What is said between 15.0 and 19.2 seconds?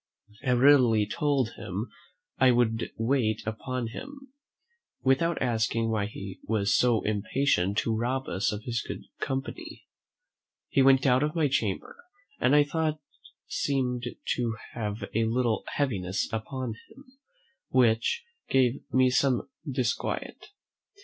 a little heaviness upon him, which gave me